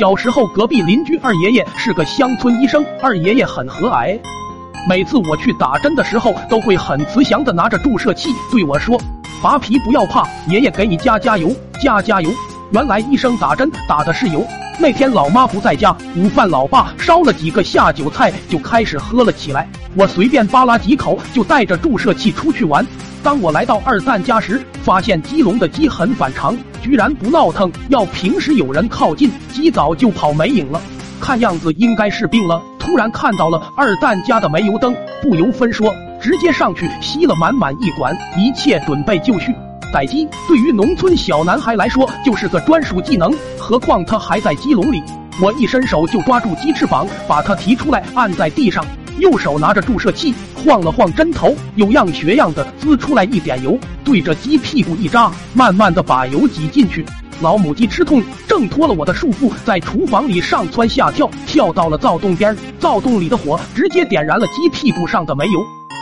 [0.00, 4.18] 小时候，隔壁邻居二爷爷是个乡村医生，二爷爷很和蔼。
[4.88, 8.98] 每次我去打针的时候，都会很慈祥的拿着注射器对我说
[9.44, 12.30] ：“拔皮不要怕，爷爷给你加加油，加加油。”
[12.72, 14.42] 原来医生打针打的是油。
[14.80, 19.68] 那天老妈不在家，午饭老爸烧了几个下酒菜，就开始喝了起来。
[19.94, 22.84] 我随便扒拉几口，就带着注射器出去玩。
[23.22, 27.70] 当我来到二蛋家时，发现鸡笼的鸡很反常，居然不闹腾。
[27.90, 30.80] 要平时有人靠近，鸡早就跑没影了。
[31.20, 32.62] 看样子应该是病了。
[32.78, 39.54] 突然看到了二蛋家的煤油灯，不由分说，直接上去吸了满满一管，一切准备就绪。
[39.92, 45.02] 逮鸡对于农村小男孩来说就是个专属技能，何况他还在鸡笼里。
[45.42, 48.84] 我一伸手就抓住鸡翅膀，把它提出来按在地上，
[49.18, 57.04] 右手拿着注射器晃了晃针头，有样学样的滋出来一点油，对着鸡屁股一扎，慢慢的把油挤进去。
[57.40, 65.58] 老母鸡吃痛，挣脱了我的束缚，在厨房里上蹿下跳，跳到了灶洞边，灶洞里的火直接点燃了鸡屁股上的煤油。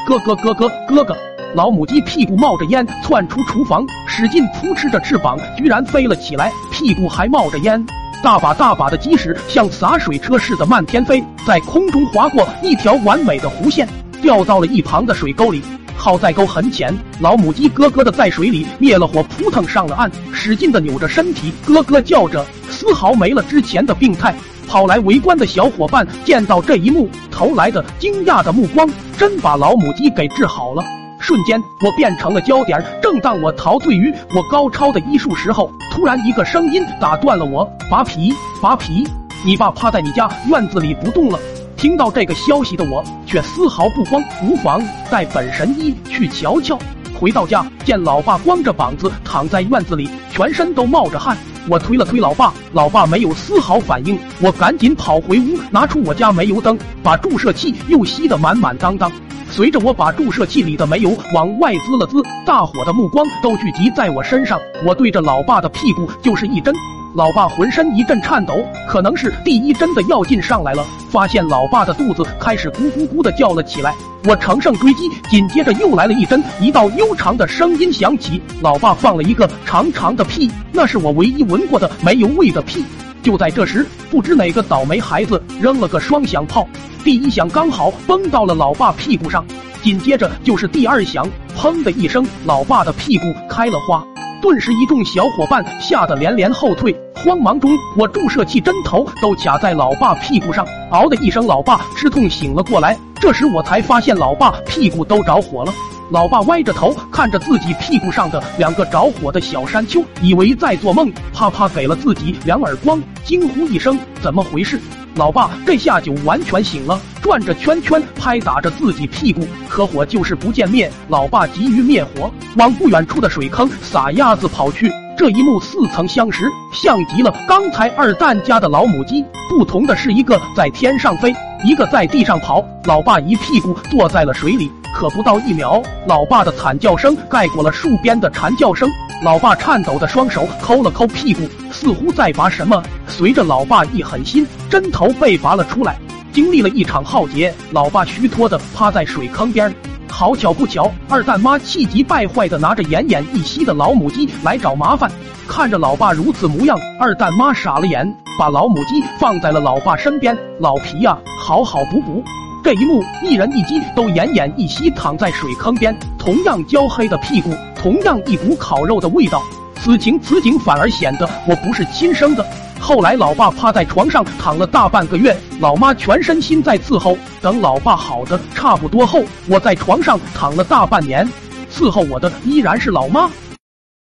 [0.08, 1.27] 咯咯咯咯咯咯。
[1.54, 7.84] 老母鸡屁股冒着烟窜出厨房，使劲扑哧着翅膀，居然飞了起来，屁股还冒着烟。
[8.22, 13.88] 大把大把的鸡屎像洒水车似的漫天飞，在空中划过一条完美的弧线，
[14.20, 15.62] 掉到了一旁的水沟里。
[15.96, 24.34] 好在沟很浅，老母鸡咯咯的在水里灭了火，扑腾上了岸，使劲的扭着身体，咯咯叫着，丝毫没了之前的病态。
[24.68, 30.84] 跑来围观的小伙伴见到这一幕，投来的惊讶的目光，真把老母鸡给治好了。
[31.28, 32.82] 瞬间，我变成了焦点。
[33.02, 39.06] 正当我陶醉于我高超的医术时候，突然一个声音打断了我：“拔皮，拔皮！
[39.44, 41.38] 你爸趴在你家院子里不动了。”
[41.76, 46.78] 听到这个消息的我，却丝毫不慌，无妨，带本神医去瞧瞧。
[47.20, 51.36] 回到家，见老爸光着膀子躺在院子里，全身都冒着汗。
[51.68, 54.18] 我推了推老爸，老爸没有丝毫反应。
[54.40, 59.12] 我赶紧跑回屋，拿出我家煤油灯，把注射器又吸得满满当当。
[59.58, 64.56] 随着我把注射器里的煤油往外滋了滋，大伙的目光都聚集在我身上。
[64.86, 66.72] 我对着老爸的屁股就是一针，
[67.16, 70.86] 老爸浑身一阵颤抖，可能是第一针的药劲上来了。
[71.10, 73.92] 发现老爸的肚子开始咕咕咕的叫了起来，
[74.26, 82.84] 我乘胜追击，紧接着又来了一针，一道悠长的声音响起，老爸放了一个长长的屁，那是我唯一闻过的煤油味的屁。
[83.22, 86.66] 就在这时，不知哪个倒霉孩子扔了个双响炮。
[87.04, 89.44] 第一响刚好崩到了老爸屁股上，
[89.82, 94.04] 紧接着就是第二响，砰的一声，老爸的屁股开了花。
[94.40, 96.94] 顿时，一众小伙伴吓得连连后退。
[97.14, 102.96] 慌忙中，我注射器针头都卡在老爸屁股上，嗷的一声，老爸吃痛醒了过来。
[103.20, 105.72] 这时我才发现，老爸屁股都着火了。
[106.10, 114.80] 老爸歪着头看着自己屁股上的两个着火的小山丘，以为在做梦，啪啪给了自己两耳光，惊呼一声：“怎么回事？”
[115.16, 120.90] 老爸这下就完全醒了，转着圈圈拍打着自己屁股，可火就是不见灭。
[121.08, 124.90] 老爸急于灭火，往不远处的水坑撒鸭子跑去。
[125.18, 129.24] 这一幕似曾相识，像极了刚才二蛋家的老母鸡。
[129.48, 131.34] 不同的是，一个在天上飞，
[131.64, 132.64] 一个在地上跑。
[132.84, 138.88] 老爸一屁股坐在了水里，可不到一秒，老爸的惨叫声盖过了树边的蝉叫声。
[139.24, 141.40] 老爸颤抖的双手抠了抠屁股，
[141.72, 142.80] 似乎在拔什么。
[143.08, 145.98] 随着老爸一狠心，针头被拔了出来。
[146.32, 149.74] 经历了一场浩劫，老爸虚脱的趴在水坑边。
[150.18, 155.08] 好巧不巧，二蛋妈气急败坏的拿着奄奄一息的老母鸡来找麻烦。
[155.46, 160.36] 看着老爸如此模样，二蛋妈傻了眼，把老母鸡放在了老爸身边。
[160.58, 162.20] 老皮呀，好好补补。
[162.64, 169.40] 这一幕，一人一鸡都奄奄一息躺在水坑边，同样焦黑的屁股，同样一股烤肉的味道。
[169.76, 172.44] 此情此景，反而显得我不是亲生的。
[172.80, 177.18] 后来，老爸趴在床上躺了大半个月，老妈全身心在伺候。
[177.40, 181.28] 等老爸好的差不多后，我在床上躺了大半年，
[181.72, 183.30] 伺候我的依然是老妈。